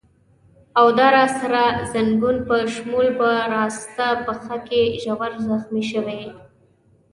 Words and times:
او 0.79 0.87
د 0.97 0.99
راسته 1.17 1.63
ځنګون 1.93 2.37
په 2.47 2.55
شمول 2.73 3.07
په 3.19 3.29
راسته 3.55 4.05
پښه 4.25 4.57
کې 4.67 4.81
ژور 5.03 5.31
زخمي 5.47 5.83
شوی. 5.91 6.21